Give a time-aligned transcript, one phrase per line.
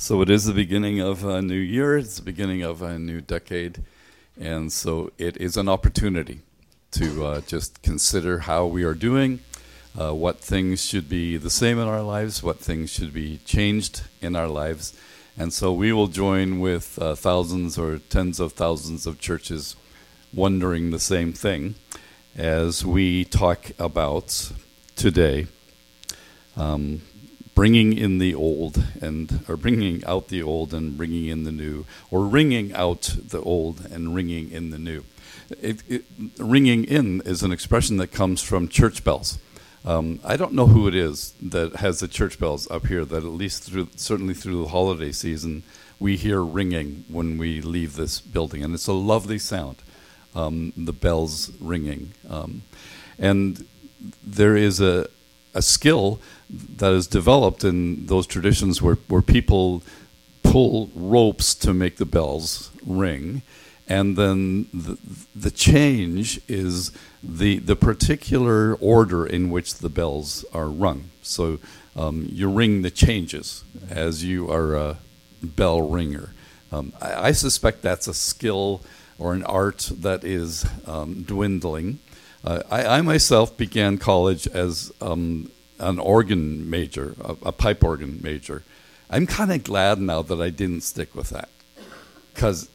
[0.00, 3.20] So it is the beginning of a new year, it's the beginning of a new
[3.20, 3.84] decade,
[4.40, 6.40] and so it is an opportunity
[6.92, 9.40] to uh, just consider how we are doing,
[10.00, 14.00] uh, what things should be the same in our lives, what things should be changed
[14.22, 14.98] in our lives.
[15.36, 19.76] And so we will join with uh, thousands or tens of thousands of churches
[20.32, 21.74] wondering the same thing
[22.34, 24.50] as we talk about
[24.96, 25.46] today.
[26.56, 27.02] Um,
[27.54, 31.84] bringing in the old and or bringing out the old and bringing in the new
[32.10, 35.04] or ringing out the old and ringing in the new.
[35.60, 36.04] It, it,
[36.38, 39.38] ringing in is an expression that comes from church bells.
[39.84, 43.24] Um, I don't know who it is that has the church bells up here that
[43.24, 45.62] at least through certainly through the holiday season
[45.98, 49.76] we hear ringing when we leave this building and it's a lovely sound
[50.34, 52.12] um, the bells ringing.
[52.28, 52.62] Um,
[53.18, 53.66] and
[54.24, 55.08] there is a,
[55.54, 59.82] a skill that is developed in those traditions where, where people
[60.42, 63.42] pull ropes to make the bells ring.
[63.88, 64.98] And then the,
[65.34, 71.10] the change is the, the particular order in which the bells are rung.
[71.22, 71.58] So
[71.96, 74.98] um, you ring the changes as you are a
[75.42, 76.34] bell ringer.
[76.72, 78.80] Um, I, I, suspect that's a skill
[79.18, 81.98] or an art that is um, dwindling.
[82.44, 88.20] Uh, I, I, myself began college as um, an organ major, a, a pipe organ
[88.22, 88.64] major.
[89.10, 91.48] I'm kind of glad now that I didn't stick with that
[92.32, 92.68] because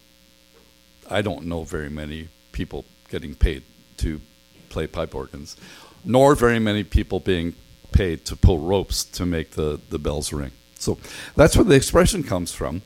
[1.10, 3.64] I don't know very many people getting paid
[3.98, 4.22] to
[4.70, 5.56] play pipe organs,
[6.04, 7.56] nor very many people being
[7.92, 10.52] paid to pull ropes to make the, the bells ring.
[10.78, 10.98] So
[11.36, 12.82] that's where the expression comes from.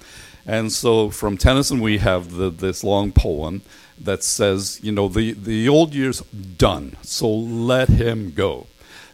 [0.46, 3.62] And so from Tennyson, we have the, this long poem
[4.00, 8.68] that says, you know, the, the old year's done, so let him go.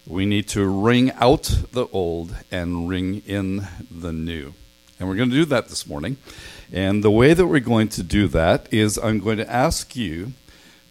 [0.07, 4.53] We need to ring out the old and ring in the new.
[4.99, 6.17] And we're going to do that this morning.
[6.71, 10.33] And the way that we're going to do that is I'm going to ask you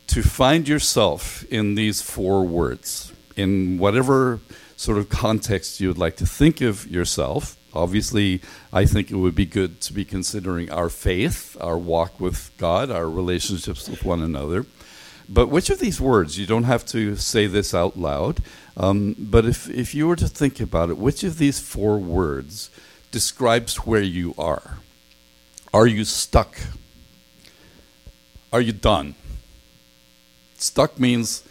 [0.09, 4.41] to find yourself in these four words, in whatever
[4.77, 7.57] sort of context you would like to think of yourself.
[7.75, 8.41] Obviously,
[8.73, 12.91] I think it would be good to be considering our faith, our walk with God,
[12.91, 14.67] our relationships with one another.
[15.29, 18.43] But which of these words, you don't have to say this out loud,
[18.77, 22.71] um, but if, if you were to think about it, which of these four words
[23.11, 24.79] describes where you are?
[25.73, 26.59] Are you stuck?
[28.53, 29.15] Are you done?
[30.59, 31.43] Stuck means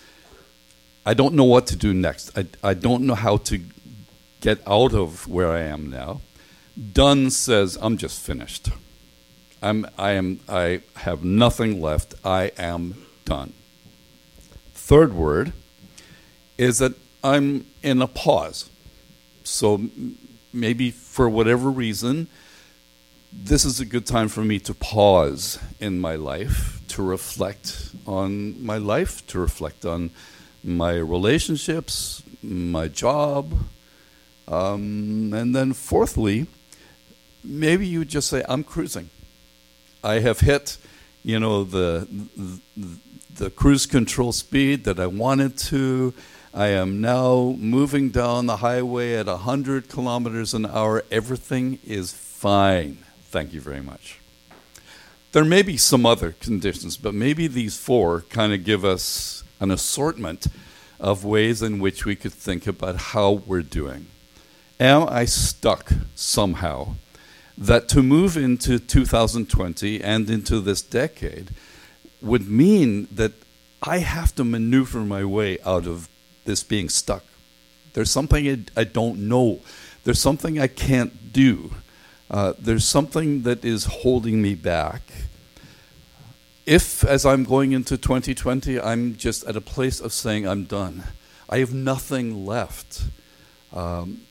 [1.05, 2.37] I don't know what to do next.
[2.37, 3.59] I, I don't know how to
[4.43, 6.19] get out of where I am now.
[6.91, 8.69] Done says I'm just finished.
[9.61, 12.13] I'm, I, am, I have nothing left.
[12.25, 13.53] I am done.
[14.73, 15.53] Third word
[16.57, 16.93] is that
[17.23, 18.69] I'm in a pause.
[19.45, 19.81] So
[20.51, 22.27] maybe for whatever reason,
[23.31, 28.61] this is a good time for me to pause in my life, to reflect on
[28.63, 30.09] my life, to reflect on
[30.65, 33.53] my relationships, my job.
[34.47, 36.47] Um, and then, fourthly,
[37.43, 39.09] maybe you just say, I'm cruising.
[40.03, 40.77] I have hit,
[41.23, 42.07] you know, the,
[42.75, 42.97] the,
[43.35, 46.13] the cruise control speed that I wanted to.
[46.53, 51.03] I am now moving down the highway at 100 kilometers an hour.
[51.09, 52.99] Everything is fine.
[53.23, 54.19] Thank you very much.
[55.31, 59.71] There may be some other conditions, but maybe these four kind of give us an
[59.71, 60.45] assortment
[60.99, 64.05] of ways in which we could think about how we're doing.
[64.79, 66.95] Am I stuck somehow
[67.57, 71.51] that to move into 2020 and into this decade
[72.21, 73.33] would mean that
[73.81, 76.07] I have to maneuver my way out of
[76.45, 77.23] this being stuck.
[77.93, 79.59] There's something I, don't know.
[80.03, 81.73] There's something I can't do.
[82.31, 85.01] Uh, there's something that is holding me back.
[86.65, 91.03] If, as I'm going into 2020, I'm just at a place of saying I'm done,
[91.49, 93.03] I have nothing left,
[93.73, 94.21] um,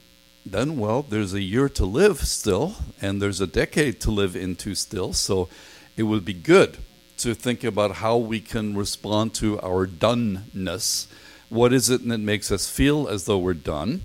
[0.45, 4.75] then, well, there's a year to live still, and there's a decade to live into
[4.75, 5.49] still, so
[5.97, 6.79] it would be good
[7.19, 11.07] to think about how we can respond to our doneness
[11.53, 14.05] what is it that makes us feel as though we're done,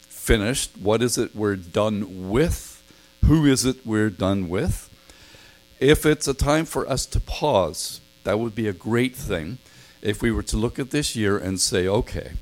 [0.00, 0.70] finished?
[0.78, 2.82] What is it we're done with?
[3.26, 4.88] Who is it we're done with?
[5.80, 9.58] If it's a time for us to pause, that would be a great thing
[10.00, 12.32] if we were to look at this year and say, okay,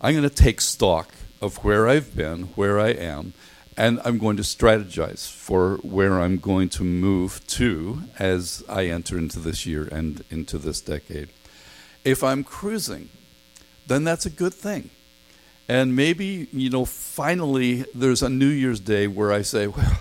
[0.00, 3.32] I'm going to take stock of where I've been, where I am,
[3.76, 9.18] and I'm going to strategize for where I'm going to move to as I enter
[9.18, 11.28] into this year and into this decade.
[12.04, 13.10] If I'm cruising,
[13.86, 14.90] then that's a good thing.
[15.68, 20.00] And maybe, you know, finally there's a New Year's Day where I say, well,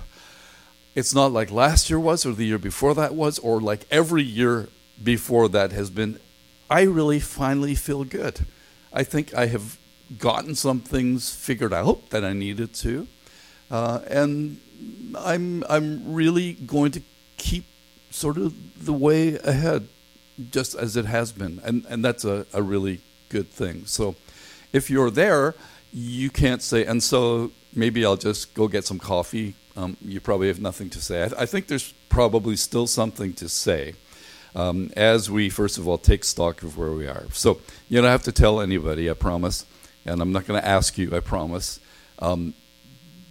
[0.94, 4.24] it's not like last year was or the year before that was or like every
[4.24, 4.70] year
[5.04, 6.20] before that has been.
[6.70, 8.46] I really finally feel good.
[8.94, 9.78] I think I have
[10.18, 13.08] gotten some things figured out that I needed to.
[13.72, 14.60] Uh, and
[15.18, 17.02] I'm, I'm really going to
[17.38, 17.66] keep
[18.12, 19.88] sort of the way ahead,
[20.52, 21.62] just as it has been.
[21.64, 23.86] And, and that's a, a really good thing.
[23.86, 24.16] So
[24.72, 25.56] if you're there,
[25.94, 29.56] you can't say, and so maybe I'll just go get some coffee.
[29.78, 31.24] Um, you probably have nothing to say.
[31.24, 33.94] I, th- I, think there's probably still something to say
[34.56, 37.26] um, as we, first of all, take stock of where we are.
[37.32, 37.60] So
[37.90, 39.66] you don't have to tell anybody, I promise,
[40.06, 41.80] and I'm not going to ask you, I promise.
[42.20, 42.54] Um,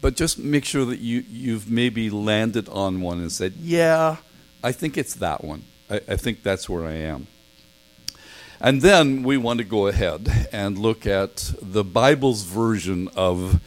[0.00, 4.16] but just make sure that you, you've maybe landed on one and said, yeah,
[4.62, 5.64] I think it's that one.
[5.88, 7.26] I, I think that's where I am.
[8.60, 13.60] And then we want to go ahead and look at the Bible's version of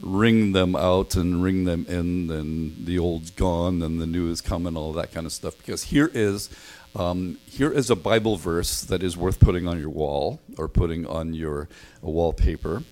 [0.00, 4.40] ring them out and ring them in, and the old's gone and the new is
[4.40, 5.56] coming, all that kind of stuff.
[5.56, 6.50] Because here is
[6.96, 11.06] um, here is a Bible verse that is worth putting on your wall or putting
[11.06, 11.68] on your
[12.00, 12.84] wallpaper.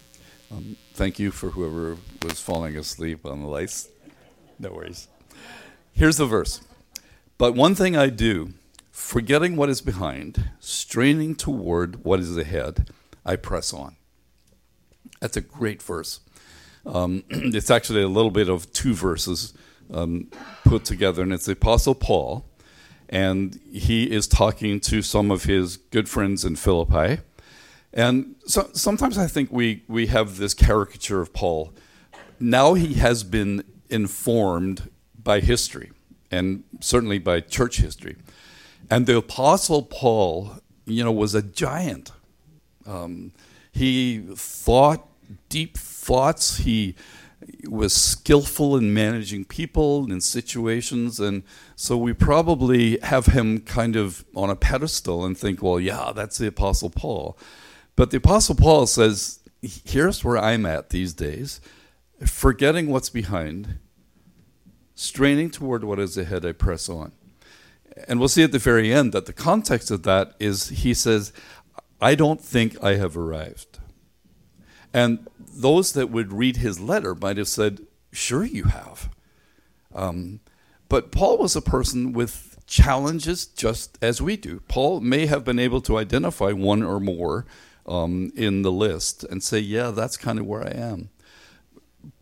[0.50, 3.88] Um, thank you for whoever was falling asleep on the lights.
[4.58, 5.08] No worries.
[5.92, 6.60] Here's the verse.
[7.38, 8.52] But one thing I do,
[8.92, 12.90] forgetting what is behind, straining toward what is ahead,
[13.24, 13.96] I press on.
[15.20, 16.20] That's a great verse.
[16.84, 19.54] Um, it's actually a little bit of two verses
[19.90, 20.30] um,
[20.64, 22.44] put together, and it's the Apostle Paul
[23.14, 27.22] and he is talking to some of his good friends in Philippi.
[27.92, 31.72] And so, sometimes I think we, we have this caricature of Paul.
[32.40, 35.92] Now he has been informed by history,
[36.32, 38.16] and certainly by church history.
[38.90, 42.10] And the Apostle Paul, you know, was a giant.
[42.84, 43.30] Um,
[43.70, 45.06] he thought
[45.48, 46.56] deep thoughts.
[46.56, 46.96] He
[47.68, 51.42] was skillful in managing people and situations, and
[51.76, 56.38] so we probably have him kind of on a pedestal and think, well, yeah, that's
[56.38, 57.38] the Apostle Paul.
[57.96, 61.60] But the Apostle Paul says, here's where I'm at these days,
[62.24, 63.78] forgetting what's behind,
[64.94, 67.12] straining toward what is ahead, I press on.
[68.08, 71.32] And we'll see at the very end that the context of that is he says,
[72.00, 73.78] I don't think I have arrived.
[74.94, 77.80] And those that would read his letter might have said,
[78.12, 79.10] Sure, you have.
[79.92, 80.38] Um,
[80.88, 84.60] but Paul was a person with challenges just as we do.
[84.68, 87.44] Paul may have been able to identify one or more
[87.86, 91.10] um, in the list and say, Yeah, that's kind of where I am.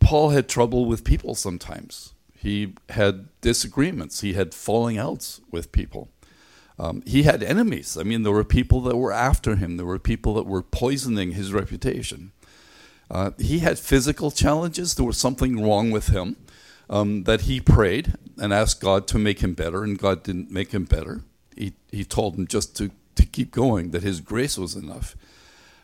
[0.00, 2.14] Paul had trouble with people sometimes.
[2.34, 4.22] He had disagreements.
[4.22, 6.08] He had falling outs with people.
[6.78, 7.96] Um, he had enemies.
[7.96, 9.76] I mean, there were people that were after him.
[9.76, 12.32] There were people that were poisoning his reputation.
[13.12, 14.94] Uh, he had physical challenges.
[14.94, 16.36] There was something wrong with him
[16.88, 20.72] um, that he prayed and asked God to make him better, and God didn't make
[20.72, 21.20] him better.
[21.54, 25.14] He, he told him just to, to keep going, that his grace was enough.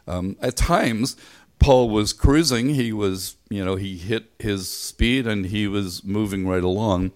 [0.07, 1.19] Um, at times,
[1.59, 2.71] Paul was cruising.
[2.71, 7.13] He was, you know, he hit his speed and he was moving right along.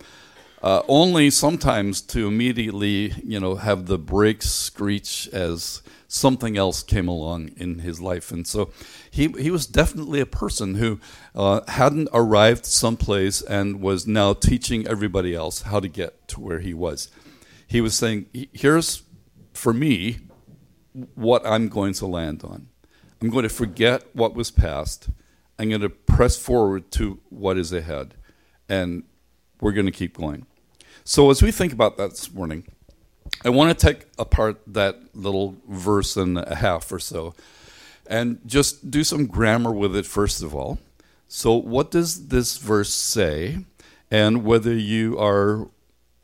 [0.62, 5.82] Uh, only sometimes to immediately, you know, have the brakes screech as
[6.12, 8.30] something else came along in his life.
[8.30, 8.70] And so
[9.10, 11.00] he, he was definitely a person who
[11.34, 16.58] uh, hadn't arrived someplace and was now teaching everybody else how to get to where
[16.58, 17.10] he was.
[17.66, 19.04] He was saying, Here's
[19.54, 20.18] for me
[21.14, 22.68] what I'm going to land on.
[23.22, 25.08] I'm going to forget what was past.
[25.58, 28.16] I'm going to press forward to what is ahead.
[28.68, 29.04] And
[29.62, 30.44] we're going to keep going.
[31.04, 32.64] So, as we think about that this morning,
[33.44, 37.34] I want to take apart that little verse and a half or so
[38.06, 40.78] and just do some grammar with it first of all.
[41.28, 43.64] So, what does this verse say?
[44.10, 45.68] And whether you are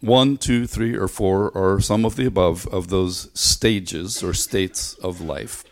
[0.00, 4.94] one, two, three, or four, or some of the above of those stages or states
[4.94, 5.64] of life,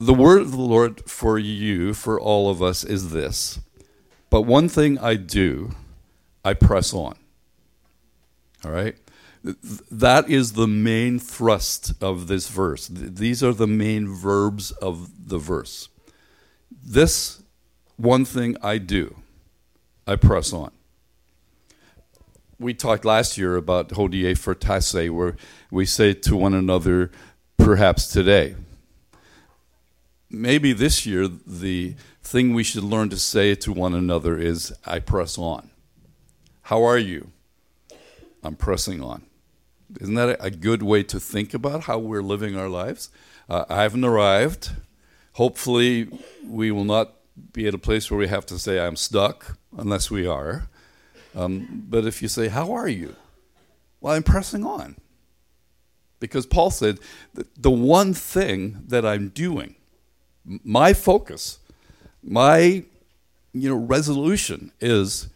[0.00, 3.60] the word of the Lord for you, for all of us, is this.
[4.28, 5.76] But one thing I do,
[6.44, 7.14] I press on.
[8.64, 8.96] All right?
[9.42, 12.88] That is the main thrust of this verse.
[12.88, 15.88] These are the main verbs of the verse.
[16.84, 17.42] This
[17.96, 19.16] one thing I do,
[20.06, 20.70] I press on.
[22.58, 25.36] We talked last year about hodie fortasse, where
[25.70, 27.10] we say to one another,
[27.56, 28.54] perhaps today.
[30.30, 35.00] Maybe this year, the thing we should learn to say to one another is, I
[35.00, 35.70] press on.
[36.62, 37.32] How are you?
[38.44, 39.22] I'm pressing on.
[40.00, 43.10] Isn't that a good way to think about how we're living our lives?
[43.48, 44.70] Uh, I haven't arrived.
[45.34, 46.08] Hopefully,
[46.46, 47.14] we will not
[47.52, 50.68] be at a place where we have to say, I'm stuck, unless we are.
[51.34, 53.16] Um, but if you say, How are you?
[54.00, 54.96] Well, I'm pressing on.
[56.20, 56.98] Because Paul said,
[57.34, 59.76] The one thing that I'm doing,
[60.44, 61.58] my focus,
[62.22, 62.84] my
[63.52, 65.28] you know, resolution is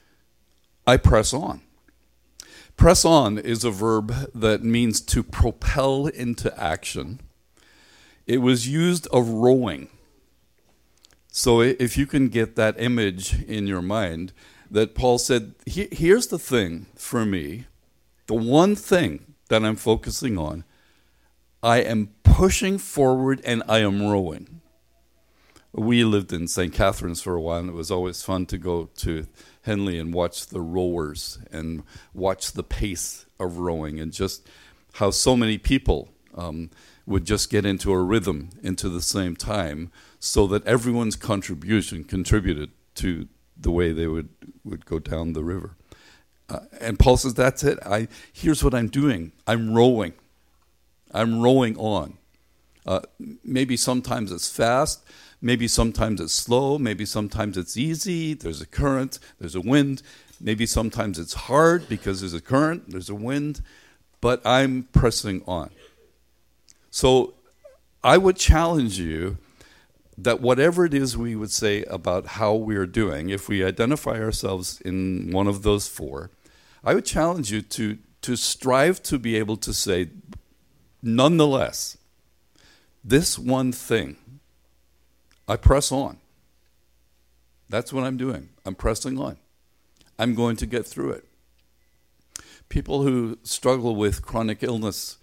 [0.86, 1.62] I press on.
[2.76, 7.20] Press on is a verb that means to propel into action.
[8.26, 9.88] It was used of rowing.
[11.30, 14.32] So if you can get that image in your mind,
[14.70, 17.66] that Paul said, here's the thing for me,
[18.26, 20.64] the one thing that I'm focusing on,
[21.62, 24.60] I am pushing forward and I am rowing.
[25.72, 26.72] We lived in St.
[26.72, 29.26] Catharines for a while, and it was always fun to go to
[29.66, 31.82] Henley and watch the rowers and
[32.14, 34.48] watch the pace of rowing and just
[34.94, 36.70] how so many people um,
[37.06, 42.70] would just get into a rhythm into the same time so that everyone's contribution contributed
[42.94, 44.28] to the way they would,
[44.64, 45.76] would go down the river.
[46.48, 47.78] Uh, and Paul says, That's it.
[47.84, 50.14] I, here's what I'm doing I'm rowing.
[51.12, 52.18] I'm rowing on.
[52.84, 53.00] Uh,
[53.44, 55.04] maybe sometimes it's fast,
[55.40, 60.02] Maybe sometimes it's slow, maybe sometimes it's easy, there's a current, there's a wind.
[60.40, 63.62] Maybe sometimes it's hard because there's a current, there's a wind,
[64.20, 65.70] but I'm pressing on.
[66.90, 67.34] So
[68.02, 69.38] I would challenge you
[70.18, 74.20] that whatever it is we would say about how we are doing, if we identify
[74.20, 76.30] ourselves in one of those four,
[76.82, 80.08] I would challenge you to, to strive to be able to say,
[81.02, 81.98] nonetheless,
[83.04, 84.16] this one thing
[85.48, 86.18] I press on.
[87.68, 88.50] That's what I'm doing.
[88.64, 89.36] I'm pressing on.
[90.18, 91.24] I'm going to get through it.
[92.68, 95.18] People who struggle with chronic illness,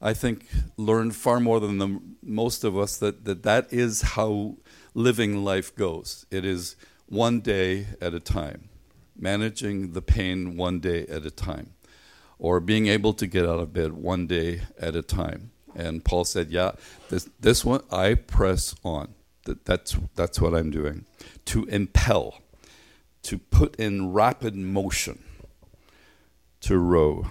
[0.00, 4.56] I think, learn far more than the, most of us that, that that is how
[4.94, 6.26] living life goes.
[6.30, 6.76] It is
[7.06, 8.68] one day at a time,
[9.16, 11.74] managing the pain one day at a time,
[12.38, 15.50] or being able to get out of bed one day at a time.
[15.74, 16.72] And Paul said, Yeah,
[17.08, 19.14] this, this one, I press on.
[19.44, 21.04] That, that's, that's what I'm doing.
[21.46, 22.40] To impel,
[23.22, 25.22] to put in rapid motion,
[26.62, 27.26] to row.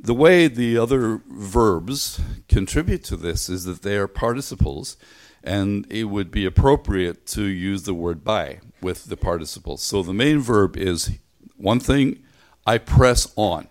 [0.00, 4.96] The way the other verbs contribute to this is that they are participles,
[5.42, 9.82] and it would be appropriate to use the word by with the participles.
[9.82, 11.10] So the main verb is
[11.56, 12.22] one thing,
[12.66, 13.68] I press on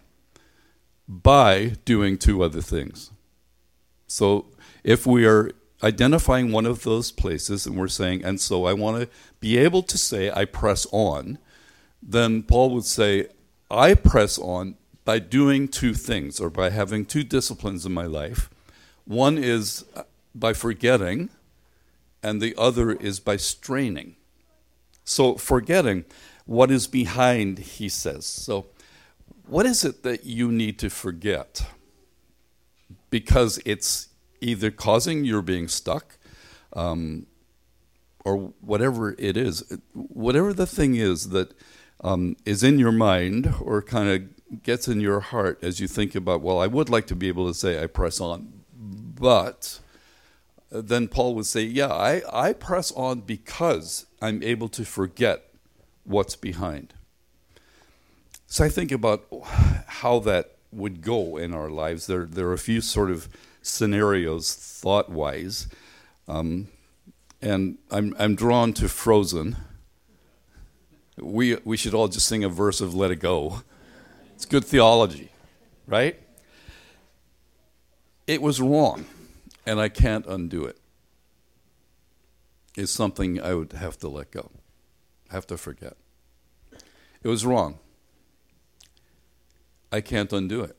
[1.07, 3.11] by doing two other things.
[4.07, 4.47] So
[4.83, 5.51] if we are
[5.83, 9.09] identifying one of those places and we're saying, and so I want to
[9.39, 11.37] be able to say, I press on,
[12.01, 13.27] then Paul would say,
[13.69, 18.49] I press on by doing two things or by having two disciplines in my life.
[19.05, 21.29] One is uh, by forgetting,
[22.21, 24.15] and the other is by straining.
[25.03, 26.05] So, forgetting
[26.45, 28.25] what is behind, he says.
[28.25, 28.67] So,
[29.45, 31.65] what is it that you need to forget?
[33.09, 34.07] Because it's
[34.43, 36.17] either causing your being stuck
[36.73, 37.25] um,
[38.25, 41.53] or whatever it is, whatever the thing is that
[42.03, 46.13] um, is in your mind or kind of gets in your heart as you think
[46.13, 49.79] about, well, I would like to be able to say, I press on, but
[50.69, 55.49] then Paul would say, yeah, I, I press on because I'm able to forget
[56.03, 56.93] what's behind.
[58.47, 59.25] So I think about
[59.87, 62.07] how that would go in our lives.
[62.07, 63.29] There, there are a few sort of
[63.63, 65.67] scenarios thought wise.
[66.27, 66.67] Um,
[67.41, 69.57] and I'm, I'm drawn to Frozen.
[71.17, 73.63] We, we should all just sing a verse of Let It Go.
[74.35, 75.29] It's good theology,
[75.87, 76.19] right?
[78.27, 79.05] It was wrong,
[79.65, 80.77] and I can't undo it.
[82.75, 84.51] It's something I would have to let go,
[85.29, 85.95] have to forget.
[87.21, 87.79] It was wrong.
[89.91, 90.75] I can't undo it.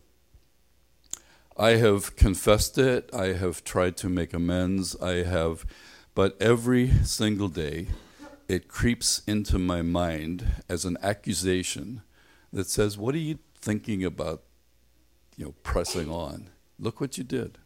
[1.56, 5.64] I have confessed it, I have tried to make amends, I have,
[6.12, 7.88] but every single day
[8.48, 12.02] it creeps into my mind as an accusation
[12.52, 14.42] that says, What are you thinking about,
[15.36, 16.50] you know, pressing on?
[16.78, 17.58] Look what you did.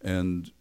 [0.00, 0.52] And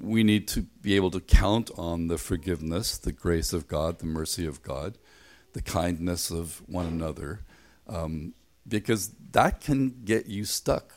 [0.00, 4.06] we need to be able to count on the forgiveness, the grace of God, the
[4.06, 4.96] mercy of God,
[5.52, 7.40] the kindness of one another,
[7.86, 8.32] um,
[8.66, 10.94] because that can get you stuck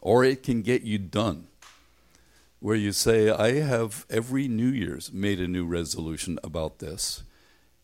[0.00, 1.48] or it can get you done.
[2.60, 7.22] Where you say, I have every New Year's made a new resolution about this,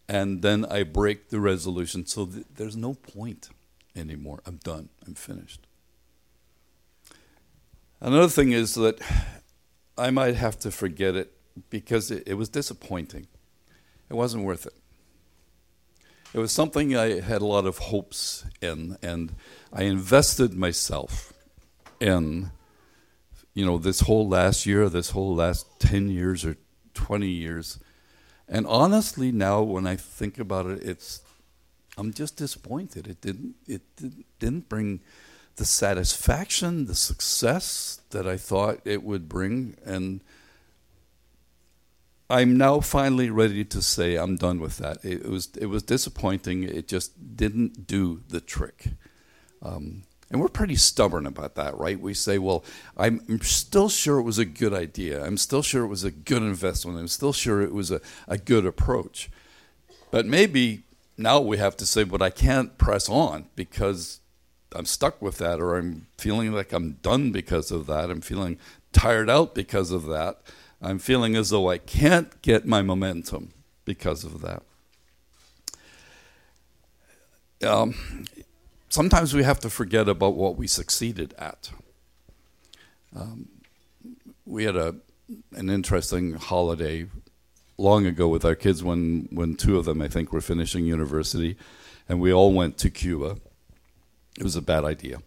[0.09, 3.51] and then I break the resolution, so th- there's no point
[3.95, 4.41] anymore.
[4.47, 5.67] I'm done, I'm finished.
[8.01, 9.01] Another thing is that
[9.97, 11.33] I might have to forget it
[11.71, 13.29] because it, it was disappointing.
[14.11, 14.75] It wasn't worth it.
[16.35, 19.35] it was something I had a lot of hopes in, and
[19.73, 21.34] I invested myself
[22.01, 22.51] in,
[23.55, 26.57] you know, this whole last year, this whole last 10 years or
[26.95, 27.79] 20 years.
[28.49, 31.23] And honestly, now when I think about it, it's,
[31.97, 33.07] I'm just disappointed.
[33.07, 33.83] It didn't, it
[34.39, 35.01] didn't bring
[35.57, 39.77] the satisfaction, the success that I thought it would bring.
[39.85, 40.21] And
[42.29, 45.05] I'm now finally ready to say I'm done with that.
[45.05, 46.65] It was it was disappointing.
[46.65, 48.87] It just didn't do the trick.
[49.63, 52.01] Um, and we're pretty stubborn about that, right?
[52.01, 52.65] We say, well,
[52.97, 55.25] I'm still sure it was a good idea.
[55.25, 56.99] I'm still sure it was a good investment.
[56.99, 59.31] I'm still sure it was a, a good approach.
[60.11, 60.83] But maybe
[61.17, 64.19] now we have to say, but I can't press on because
[64.75, 68.11] I'm stuck with that, or I'm feeling like I'm done because of that.
[68.11, 68.59] I'm feeling
[68.93, 70.41] tired out because of that.
[70.83, 73.53] I'm feeling as though I can't get my momentum
[73.85, 74.65] because of that.
[77.65, 77.95] Um,
[78.95, 81.71] sometimes we have to forget about what we succeeded at.
[83.15, 83.49] Um,
[84.47, 84.97] we had a
[85.53, 87.07] an interesting holiday
[87.79, 91.57] long ago with our kids when when two of them I think were finishing university,
[92.09, 93.37] and we all went to Cuba.
[94.39, 95.19] It was a bad idea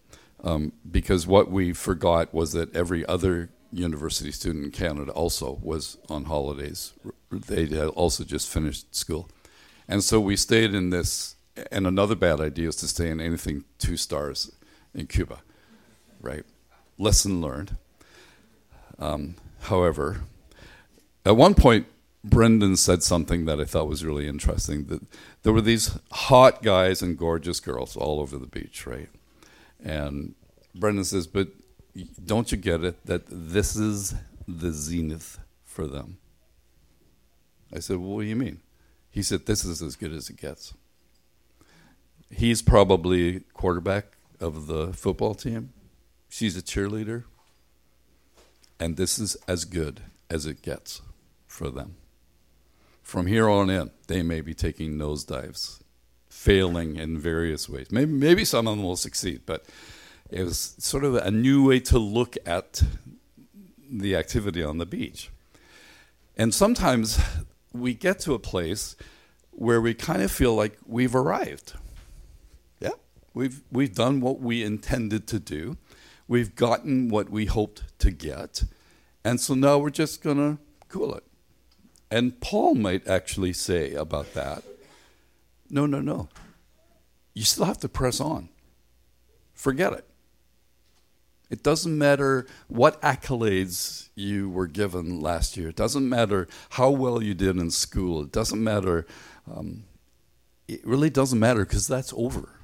[0.44, 5.98] um, because what we forgot was that every other university student in Canada also was
[6.10, 6.94] on holidays.
[7.32, 9.30] They had also just finished school.
[9.88, 11.37] And so we stayed in this,
[11.72, 14.52] and another bad idea is to stay in anything two stars
[14.94, 15.40] in Cuba,
[16.22, 16.44] right?
[16.98, 17.78] Lesson learned.
[19.00, 20.22] Um, however,
[21.26, 21.88] at one point,
[22.24, 25.02] Brendan said something that I thought was really interesting that
[25.44, 29.10] there were these hot guys and gorgeous girls all over the beach, right?
[29.84, 30.36] And
[30.76, 31.50] Brendan says, but
[32.26, 34.16] don't you get it that this is
[34.48, 36.18] the zenith for them?
[37.74, 38.62] I said, well, What do you mean?
[39.10, 40.74] He said, This is as good as it gets.
[42.30, 45.74] He's probably quarterback of the football team.
[46.30, 47.24] She's a cheerleader.
[48.80, 51.02] And this is as good as it gets
[51.48, 51.96] for them.
[53.02, 55.80] From here on in, they may be taking nosedives,
[56.30, 57.92] failing in various ways.
[57.92, 59.66] Maybe, maybe some of them will succeed, but
[60.30, 62.84] it was sort of a new way to look at
[63.90, 65.30] the activity on the beach.
[66.36, 67.20] And sometimes
[67.74, 68.96] we get to a place
[69.52, 71.74] where we kind of feel like we've arrived.
[73.38, 75.78] We've, we've done what we intended to do,
[76.28, 78.64] we've gotten what we hoped to get,
[79.24, 80.58] and so now we're just going to
[80.90, 81.24] cool it.
[82.10, 84.64] And Paul might actually say about that
[85.70, 86.30] no, no, no.
[87.34, 88.50] You still have to press on.
[89.54, 90.06] Forget it.
[91.50, 95.70] It doesn't matter what accolades you were given last year.
[95.70, 98.22] It doesn't matter how well you did in school.
[98.22, 99.06] It doesn't matter.
[99.50, 99.86] Um,
[100.68, 102.57] it really doesn't matter because that's over.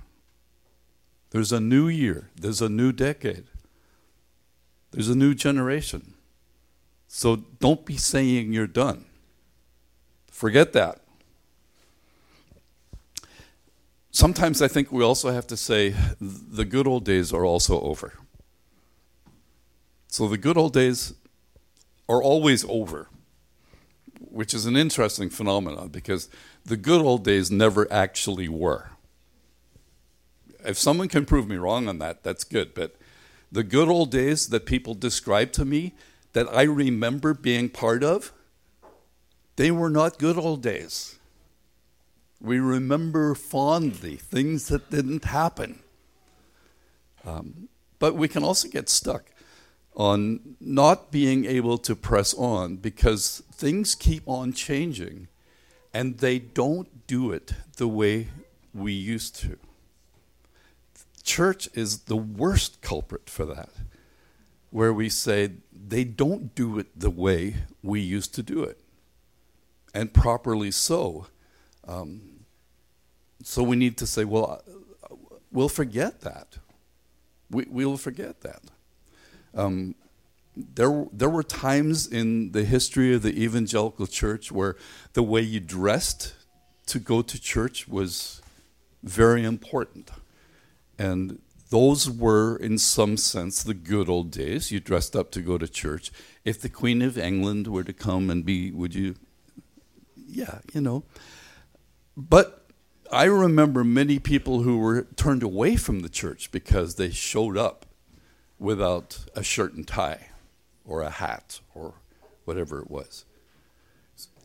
[1.33, 3.45] There's a new year, there's a new decade,
[4.91, 6.13] there's a new generation.
[7.07, 9.05] So don't be saying you're done.
[10.31, 10.99] Forget that.
[14.11, 18.13] Sometimes I think we also have to say the good old days are also over.
[20.07, 21.15] So the good old days
[22.07, 23.09] are always over,
[24.19, 26.29] which is an interesting phenomenon because
[26.63, 28.92] the good old days never actually were.
[30.65, 32.73] If someone can prove me wrong on that, that's good.
[32.73, 32.95] But
[33.51, 35.93] the good old days that people describe to me
[36.33, 38.33] that I remember being part of,
[39.55, 41.19] they were not good old days.
[42.41, 45.79] We remember fondly things that didn't happen.
[47.25, 49.29] Um, but we can also get stuck
[49.95, 55.27] on not being able to press on because things keep on changing
[55.93, 58.27] and they don't do it the way
[58.73, 59.57] we used to.
[61.23, 63.69] Church is the worst culprit for that,
[64.71, 68.79] where we say they don't do it the way we used to do it,
[69.93, 71.27] and properly so.
[71.87, 72.45] Um,
[73.43, 74.61] so we need to say, well,
[75.51, 76.57] we'll forget that.
[77.49, 78.61] We, we'll forget that.
[79.53, 79.95] Um,
[80.55, 84.75] there, there were times in the history of the evangelical church where
[85.13, 86.35] the way you dressed
[86.87, 88.41] to go to church was
[89.03, 90.11] very important.
[90.97, 94.71] And those were, in some sense, the good old days.
[94.71, 96.11] You dressed up to go to church.
[96.45, 99.15] If the Queen of England were to come and be, would you?
[100.15, 101.03] Yeah, you know.
[102.15, 102.67] But
[103.11, 107.85] I remember many people who were turned away from the church because they showed up
[108.59, 110.29] without a shirt and tie
[110.85, 111.95] or a hat or
[112.45, 113.25] whatever it was.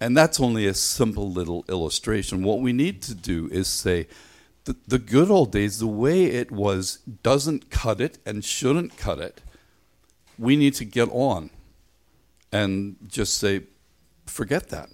[0.01, 2.43] And that's only a simple little illustration.
[2.43, 4.07] What we need to do is say,
[4.69, 9.19] the, the good old days, the way it was, doesn't cut it and shouldn't cut
[9.19, 9.41] it.
[10.39, 11.49] We need to get on
[12.53, 13.63] and just say,
[14.27, 14.91] forget that.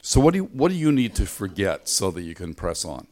[0.00, 2.86] So, what do, you, what do you need to forget so that you can press
[2.86, 3.06] on?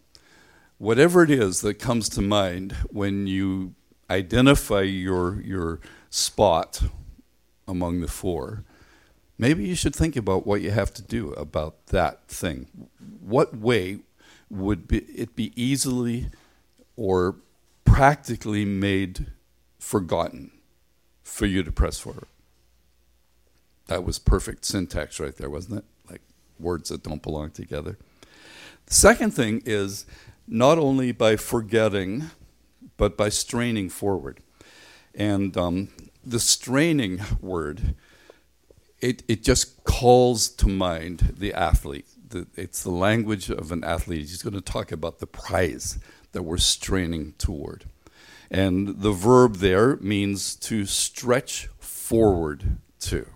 [0.79, 3.75] Whatever it is that comes to mind when you
[4.09, 6.83] identify your, your spot
[7.67, 8.65] among the four,
[9.37, 12.89] maybe you should think about what you have to do about that thing.
[13.21, 13.99] What way
[14.51, 16.29] would be, it be easily
[16.97, 17.37] or
[17.85, 19.27] practically made
[19.79, 20.51] forgotten
[21.23, 22.27] for you to press forward?
[23.87, 25.85] That was perfect syntax right there, wasn't it?
[26.11, 26.21] Like
[26.59, 27.99] words that don't belong together.
[28.87, 30.07] The second thing is
[30.47, 32.31] not only by forgetting,
[32.97, 34.41] but by straining forward.
[35.15, 35.89] And um,
[36.25, 37.95] the straining word,
[39.01, 42.07] it, it just calls to mind the athlete.
[42.29, 44.21] The, it's the language of an athlete.
[44.21, 45.99] He's going to talk about the prize
[46.33, 47.85] that we're straining toward.
[48.51, 53.27] And the verb there means to stretch forward to.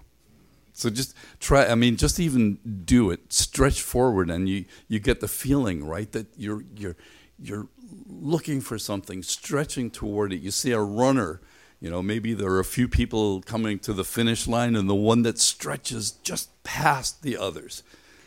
[0.72, 3.32] So just try, I mean, just even do it.
[3.32, 6.96] Stretch forward and you, you get the feeling, right, that you're, you're,
[7.38, 7.68] you're
[8.08, 10.40] looking for something, stretching toward it.
[10.40, 11.40] You see a runner
[11.82, 14.94] you know, maybe there are a few people coming to the finish line, and the
[14.94, 17.82] one that stretches just past the others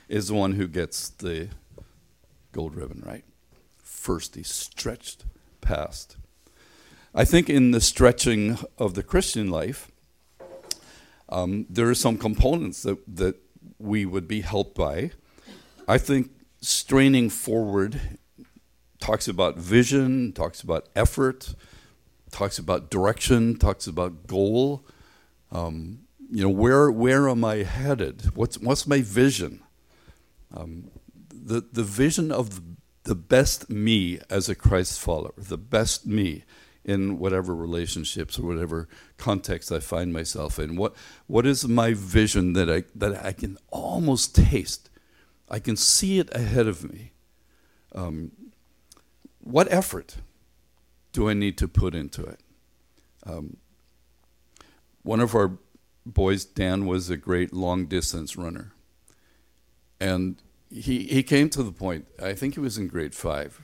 [0.08, 1.50] is the one who gets the
[2.52, 3.24] gold ribbon, right?
[3.78, 5.26] First, he stretched
[5.62, 6.18] past.
[7.14, 9.92] I think in the stretching of the Christian life,
[11.30, 13.36] um, there are some components that, that
[13.80, 15.12] we would be helped by.
[15.88, 18.00] I think straining forward
[19.00, 21.56] talks about vision, talks about effort,
[22.32, 24.86] talks about direction, talks about goal.
[25.52, 26.00] Um,
[26.32, 28.36] you know, where where am I headed?
[28.36, 29.62] What's what's my vision?
[30.56, 30.92] Um,
[31.30, 32.62] the the vision of
[33.04, 36.44] the best me as a Christ follower, the best me
[36.84, 38.88] in whatever relationships or whatever
[39.18, 40.76] context I find myself in.
[40.76, 40.96] What
[41.28, 44.90] what is my vision that I that I can almost taste?
[45.50, 47.12] I can see it ahead of me.
[47.94, 48.32] Um,
[49.40, 50.18] what effort?
[51.16, 52.42] do I need to put into it?
[53.26, 53.56] Um,
[55.02, 55.58] one of our
[56.06, 58.74] boys, Dan, was a great long distance runner.
[59.98, 63.62] And he, he came to the point, I think he was in grade five,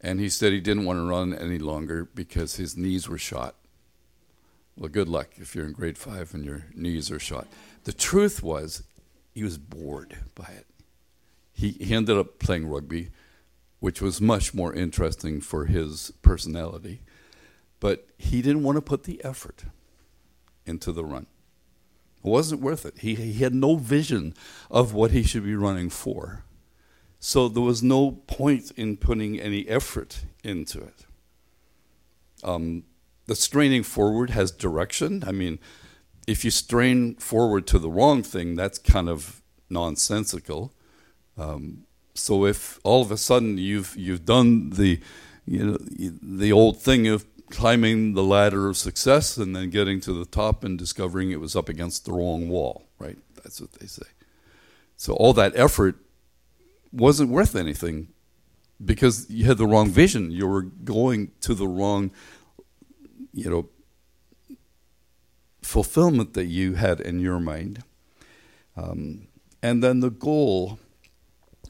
[0.00, 3.54] and he said he didn't want to run any longer because his knees were shot.
[4.76, 7.48] Well, good luck if you're in grade five and your knees are shot.
[7.84, 8.84] The truth was,
[9.32, 10.66] he was bored by it.
[11.52, 13.10] He, he ended up playing rugby
[13.80, 17.00] which was much more interesting for his personality.
[17.80, 19.64] But he didn't want to put the effort
[20.66, 21.26] into the run.
[22.28, 22.98] Wasn't worth it.
[22.98, 24.34] He, he had no vision
[24.70, 26.44] of what he should be running for.
[27.20, 31.06] So there was no point in putting any effort into it.
[32.44, 32.84] Um,
[33.26, 35.24] the straining forward has direction.
[35.26, 35.58] I mean,
[36.26, 40.72] if you strain forward to the wrong thing, that's kind of nonsensical.
[41.36, 45.00] Um, so if all of a sudden you've you've done the
[45.46, 50.12] you know the old thing of climbing the ladder of success and then getting to
[50.12, 53.18] the top and discovering it was up against the wrong wall, right?
[53.42, 54.06] That's what they say.
[54.96, 55.96] So all that effort
[56.92, 58.08] wasn't worth anything
[58.84, 60.30] because you had the wrong vision.
[60.30, 62.10] You were going to the wrong,
[63.32, 63.68] you know,
[65.62, 67.82] fulfillment that you had in your mind.
[68.76, 69.28] Um,
[69.62, 70.78] and then the goal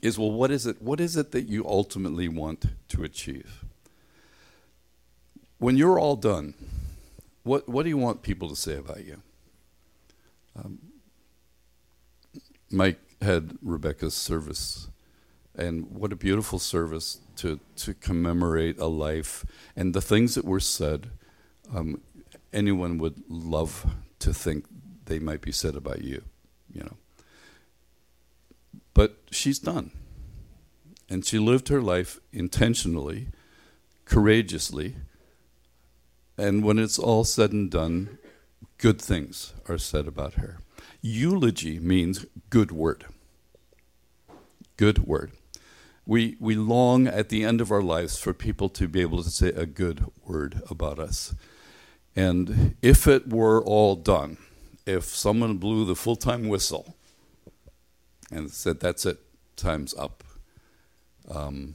[0.03, 0.81] is well, what is it?
[0.81, 3.64] What is it that you ultimately want to achieve?
[5.59, 6.55] When you're all done,
[7.42, 9.23] what what do you want people to say about you?
[10.57, 10.79] Um,
[12.71, 14.88] Mike had Rebecca's service,
[15.55, 19.44] and what a beautiful service to to commemorate a life
[19.75, 21.11] and the things that were said.
[21.75, 22.01] Um,
[22.53, 23.87] anyone would love
[24.21, 24.64] to think
[25.05, 26.23] they might be said about you,
[26.73, 26.97] you know.
[28.94, 29.92] But she's done.
[31.11, 33.29] And she lived her life intentionally,
[34.05, 34.97] courageously.
[36.38, 38.18] And when it's all said and done,
[38.79, 40.61] good things are said about her.
[41.03, 43.07] Eulogy means good word.
[44.77, 45.33] Good word.
[46.07, 49.31] We, we long at the end of our lives for people to be able to
[49.31, 51.35] say a good word about us.
[52.14, 54.38] And if it were all done,
[54.87, 56.96] if someone blew the full time whistle,
[58.31, 59.18] and said, That's it,
[59.57, 60.24] time's up,
[61.31, 61.74] um,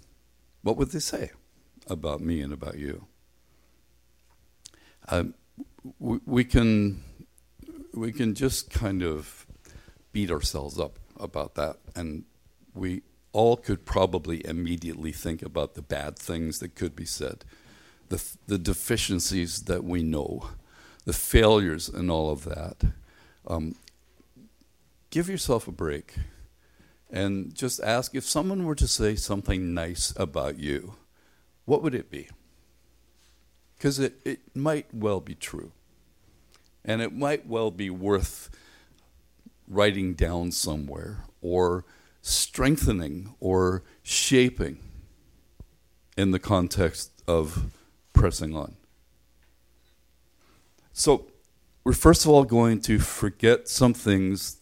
[0.61, 1.31] what would they say
[1.87, 3.05] about me and about you?
[5.07, 5.25] Uh,
[5.99, 7.03] we, we, can,
[7.93, 9.45] we can just kind of
[10.11, 11.77] beat ourselves up about that.
[11.95, 12.23] And
[12.73, 17.43] we all could probably immediately think about the bad things that could be said,
[18.09, 20.49] the, the deficiencies that we know,
[21.05, 22.83] the failures, and all of that.
[23.47, 23.75] Um,
[25.09, 26.15] give yourself a break
[27.13, 30.95] and just ask if someone were to say something nice about you,
[31.65, 32.27] what would it be?
[33.83, 35.73] Because it, it might well be true.
[36.85, 38.49] And it might well be worth
[39.67, 41.83] writing down somewhere or
[42.21, 44.79] strengthening or shaping
[46.15, 47.73] in the context of
[48.13, 48.77] pressing on.
[50.93, 51.27] So,
[51.83, 54.61] we're first of all going to forget some things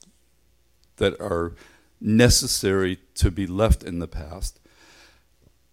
[0.95, 1.53] that are
[1.99, 4.59] necessary to be left in the past.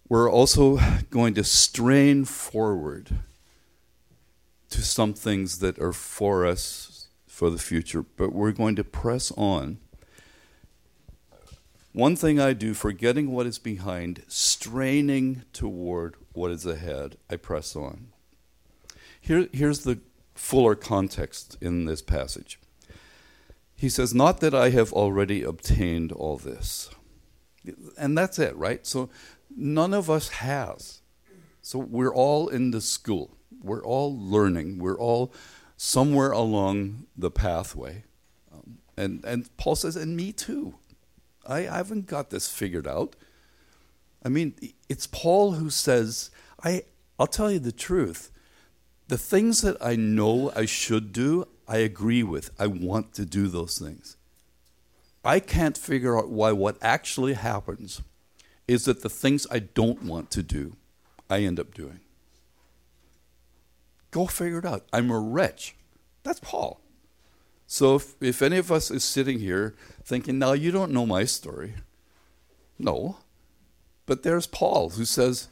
[0.07, 0.77] We're also
[1.09, 3.21] going to strain forward
[4.69, 9.31] to some things that are for us for the future, but we're going to press
[9.37, 9.79] on.
[11.93, 17.75] One thing I do, forgetting what is behind, straining toward what is ahead, I press
[17.75, 18.09] on.
[19.19, 19.99] Here, here's the
[20.35, 22.59] fuller context in this passage.
[23.75, 26.89] He says, Not that I have already obtained all this.
[27.97, 28.85] And that's it, right?
[28.85, 29.09] So
[29.55, 31.01] none of us has.
[31.61, 33.37] So we're all in the school.
[33.61, 34.79] We're all learning.
[34.79, 35.33] We're all
[35.77, 38.03] somewhere along the pathway.
[38.53, 40.75] Um, and, and Paul says, and me too.
[41.47, 43.15] I, I haven't got this figured out.
[44.23, 44.55] I mean,
[44.89, 46.31] it's Paul who says,
[46.63, 46.83] I,
[47.17, 48.31] I'll tell you the truth.
[49.07, 52.51] The things that I know I should do, I agree with.
[52.59, 54.17] I want to do those things.
[55.23, 58.01] I can't figure out why what actually happens
[58.67, 60.75] is that the things I don't want to do,
[61.29, 62.01] I end up doing.
[64.11, 64.85] Go figure it out.
[64.91, 65.75] I'm a wretch.
[66.23, 66.81] That's Paul.
[67.67, 71.25] So if, if any of us is sitting here thinking, now you don't know my
[71.25, 71.75] story.
[72.79, 73.17] No.
[74.05, 75.49] But there's Paul who says,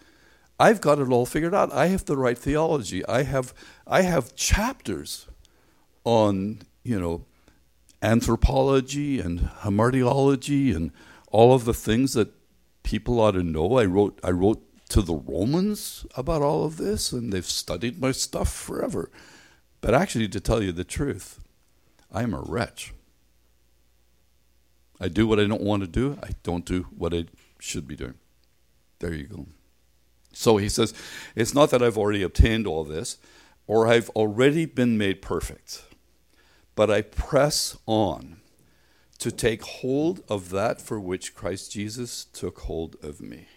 [0.60, 1.72] I've got it all figured out.
[1.72, 3.06] I have the right theology.
[3.06, 3.54] I have
[3.86, 5.28] I have chapters
[6.04, 7.26] on, you know,
[8.02, 10.92] anthropology and hamartiology and
[11.32, 12.34] all of the things that
[12.82, 13.78] people ought to know.
[13.78, 18.12] I wrote I wrote to the Romans about all of this, and they've studied my
[18.12, 19.12] stuff forever.
[19.82, 21.40] But actually, to tell you the truth,
[22.12, 22.94] I'm a wretch.
[25.00, 27.26] I do what I don't want to do, I don't do what I
[27.60, 28.16] should be doing.
[29.00, 29.46] There you go.
[30.34, 30.94] So he says,
[31.36, 33.18] It's not that I've already obtained all this,
[33.68, 35.84] or I've already been made perfect,
[36.76, 38.38] but I press on
[39.20, 43.48] to take hold of that for which Christ Jesus took hold of me.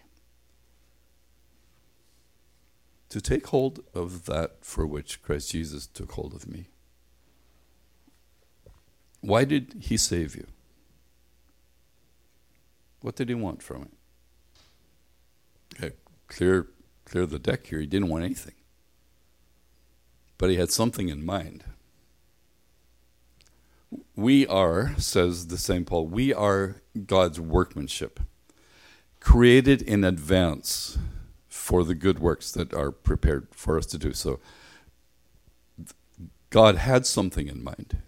[3.11, 6.69] To take hold of that for which Christ Jesus took hold of me.
[9.19, 10.47] Why did he save you?
[13.01, 13.91] What did he want from it?
[15.75, 15.95] Okay,
[16.29, 16.67] clear,
[17.03, 17.81] clear the deck here.
[17.81, 18.55] He didn't want anything.
[20.37, 21.65] But he had something in mind.
[24.15, 25.85] We are, says the St.
[25.85, 28.21] Paul, we are God's workmanship,
[29.19, 30.97] created in advance
[31.71, 34.11] for the good works that are prepared for us to do.
[34.11, 34.41] So
[36.49, 37.99] God had something in mind.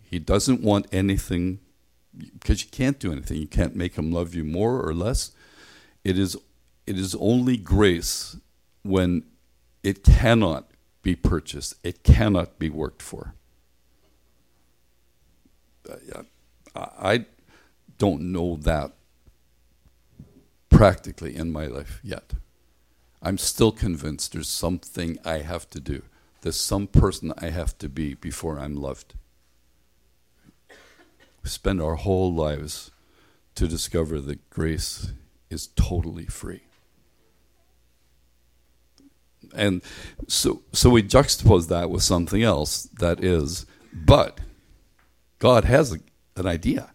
[0.00, 1.58] He doesn't want anything
[2.16, 3.38] because you can't do anything.
[3.38, 5.32] You can't make him love you more or less.
[6.04, 6.36] It is
[6.86, 8.36] it is only grace
[8.84, 9.24] when
[9.82, 10.70] it cannot
[11.02, 11.74] be purchased.
[11.82, 13.34] It cannot be worked for.
[15.90, 16.22] Uh,
[16.76, 17.26] I
[17.98, 18.92] don't know that
[20.82, 22.32] practically in my life yet.
[23.22, 26.02] I'm still convinced there's something I have to do.
[26.40, 29.14] There's some person I have to be before I'm loved.
[31.44, 32.90] We spend our whole lives
[33.54, 35.12] to discover that grace
[35.50, 36.62] is totally free.
[39.54, 39.82] And
[40.26, 44.40] so, so we juxtapose that with something else that is, but
[45.38, 45.98] God has a,
[46.34, 46.90] an idea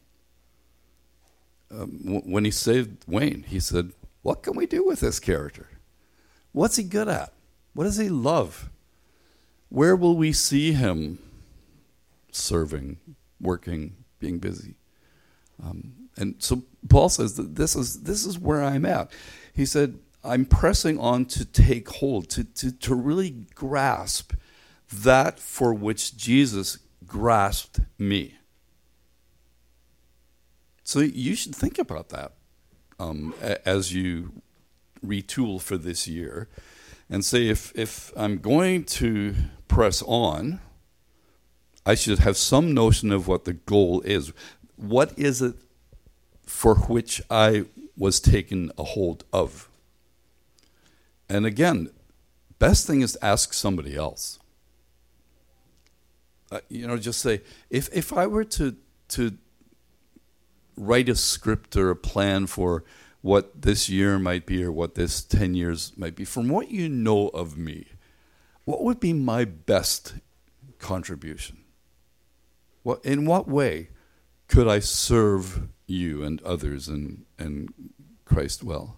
[1.71, 5.69] um, w- when he saved Wayne, he said, What can we do with this character?
[6.51, 7.33] What's he good at?
[7.73, 8.69] What does he love?
[9.69, 11.19] Where will we see him
[12.31, 12.97] serving,
[13.39, 14.75] working, being busy?
[15.63, 19.11] Um, and so Paul says that this is this is where I'm at.
[19.53, 24.33] He said, I'm pressing on to take hold, to, to, to really grasp
[24.91, 28.35] that for which Jesus grasped me.
[30.87, 32.31] So you should think about that
[32.97, 33.33] um,
[33.65, 34.41] as you
[35.05, 36.47] retool for this year
[37.09, 39.35] and say if, if I'm going to
[39.67, 40.61] press on,
[41.85, 44.31] I should have some notion of what the goal is.
[44.77, 45.55] What is it
[46.45, 47.65] for which I
[47.97, 49.67] was taken a hold of?
[51.27, 51.89] And again,
[52.59, 54.39] best thing is to ask somebody else.
[56.49, 58.77] Uh, you know, just say if if I were to
[59.09, 59.37] to
[60.77, 62.83] write a script or a plan for
[63.21, 66.87] what this year might be or what this 10 years might be, from what you
[66.87, 67.87] know of me,
[68.63, 70.15] what would be my best
[70.79, 71.57] contribution?
[72.83, 73.89] What, in what way
[74.47, 77.73] could I serve you and others and, and
[78.23, 78.97] Christ well?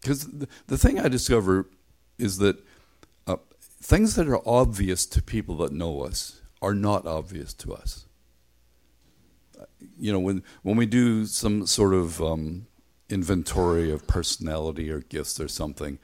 [0.00, 1.68] Because the, the thing I discover
[2.18, 2.62] is that
[3.26, 8.06] uh, things that are obvious to people that know us are not obvious to us.
[9.98, 12.66] You know, when when we do some sort of um,
[13.08, 15.98] inventory of personality or gifts or something,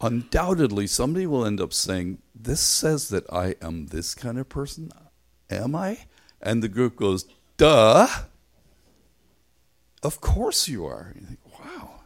[0.00, 4.90] undoubtedly somebody will end up saying, "This says that I am this kind of person."
[5.50, 6.06] Am I?
[6.40, 7.24] And the group goes,
[7.56, 8.06] "Duh."
[10.02, 11.12] Of course you are.
[11.18, 12.00] You think, wow.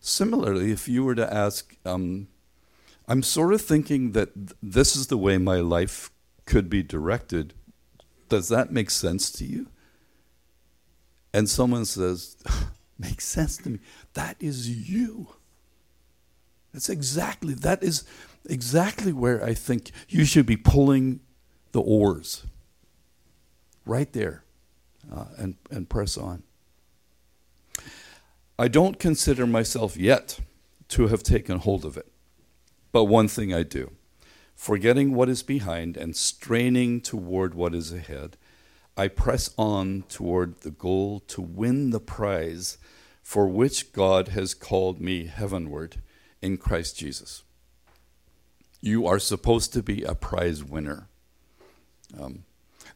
[0.00, 2.28] Similarly, if you were to ask, um,
[3.08, 6.10] I'm sort of thinking that th- this is the way my life
[6.44, 7.54] could be directed.
[8.28, 9.68] Does that make sense to you?
[11.34, 12.36] And someone says,
[12.98, 13.80] makes sense to me.
[14.14, 15.34] That is you.
[16.72, 18.04] That's exactly that is
[18.48, 21.20] exactly where I think you should be pulling
[21.72, 22.46] the oars.
[23.86, 24.44] Right there,
[25.12, 26.42] uh, and and press on.
[28.58, 30.40] I don't consider myself yet
[30.88, 32.10] to have taken hold of it,
[32.92, 33.90] but one thing I do
[34.54, 38.36] forgetting what is behind and straining toward what is ahead,
[38.96, 42.78] I press on toward the goal to win the prize
[43.22, 45.96] for which God has called me heavenward
[46.40, 47.42] in Christ Jesus.
[48.80, 51.08] You are supposed to be a prize winner.
[52.18, 52.44] Um,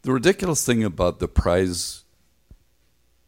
[0.02, 2.04] the ridiculous thing about the prize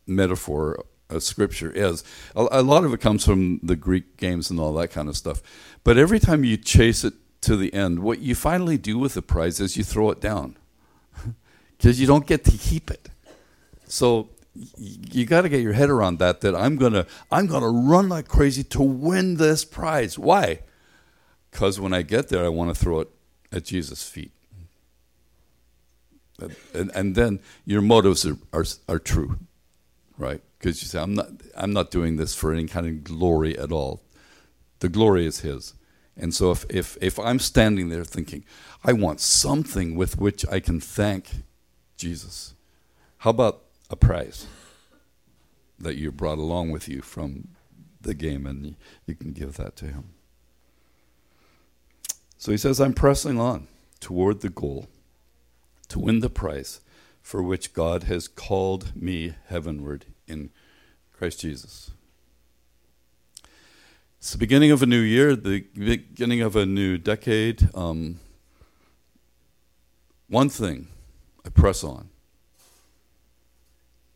[0.06, 2.04] metaphor of Scripture is
[2.36, 5.16] a, a lot of it comes from the Greek games and all that kind of
[5.16, 5.42] stuff.
[5.82, 9.22] But every time you chase it to the end, what you finally do with the
[9.22, 10.56] prize is you throw it down
[11.80, 13.08] because you don't get to keep it.
[13.86, 14.28] So
[14.76, 16.42] you got to get your head around that.
[16.42, 20.18] That I'm gonna I'm gonna run like crazy to win this prize.
[20.18, 20.60] Why?
[21.50, 23.08] Because when I get there, I want to throw it
[23.50, 24.32] at Jesus' feet.
[26.74, 29.38] And, and then your motives are, are, are true,
[30.16, 30.40] right?
[30.58, 33.72] Because you say, I'm not, I'm not doing this for any kind of glory at
[33.72, 34.00] all.
[34.78, 35.74] The glory is His.
[36.16, 38.44] And so if, if, if I'm standing there thinking,
[38.84, 41.42] I want something with which I can thank
[42.00, 42.54] Jesus,
[43.18, 44.46] how about a prize
[45.78, 47.48] that you brought along with you from
[48.00, 50.14] the game and you can give that to him?
[52.38, 53.68] So he says, I'm pressing on
[54.00, 54.88] toward the goal
[55.88, 56.80] to win the prize
[57.20, 60.48] for which God has called me heavenward in
[61.12, 61.90] Christ Jesus.
[64.18, 67.68] It's the beginning of a new year, the beginning of a new decade.
[67.74, 68.20] Um,
[70.28, 70.88] one thing,
[71.44, 72.10] I press on.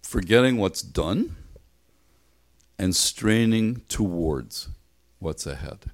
[0.02, 1.36] Forgetting what's done
[2.78, 4.68] and straining towards
[5.18, 5.90] what's ahead.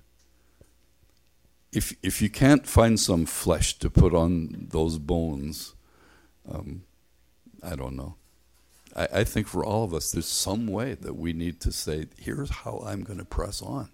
[1.73, 5.75] If, if you can't find some flesh to put on those bones,
[6.51, 6.83] um,
[7.63, 8.17] I don't know.
[8.97, 12.07] I, I think for all of us, there's some way that we need to say,
[12.19, 13.89] here's how I'm going to press on.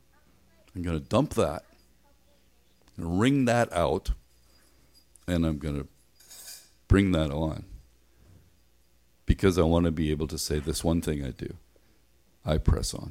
[0.75, 1.64] I'm going to dump that,
[2.96, 4.12] wring that out,
[5.29, 5.88] and I'm going to
[6.88, 7.64] bring that on.
[9.25, 11.57] Because I want to be able to say this one thing I do
[12.44, 13.05] I press on.